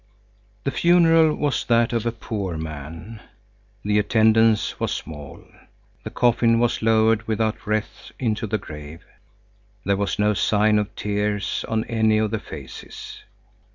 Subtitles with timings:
[0.63, 3.19] The funeral was that of a poor man.
[3.83, 5.43] The attendance was small.
[6.03, 9.03] The coffin was lowered without wreaths into the grave.
[9.83, 13.21] There was no sign of tears on any of the faces.